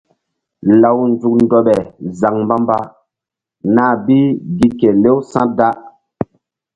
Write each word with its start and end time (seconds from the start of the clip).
Law 0.81 0.97
nzuk 1.11 1.35
ndoɓe 1.45 1.75
zaŋ 2.19 2.35
mbamba 2.45 2.77
nah 3.75 3.93
bi 4.05 4.17
gi 4.57 4.67
kelew 4.79 5.17
sa̧ 5.31 5.45
da. 5.57 5.67